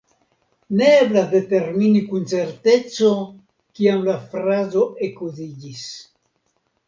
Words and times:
Ne 0.77 0.85
eblas 1.01 1.27
determini 1.33 1.99
kun 2.13 2.23
certeco 2.31 3.11
kiam 3.81 4.01
la 4.07 4.15
frazo 4.31 4.87
ekuziĝis. 5.09 5.85